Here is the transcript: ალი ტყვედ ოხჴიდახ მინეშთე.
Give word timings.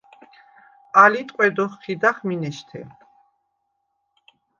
ალი 1.01 1.21
ტყვედ 1.27 1.57
ოხჴიდახ 1.65 2.17
მინეშთე. 2.27 2.81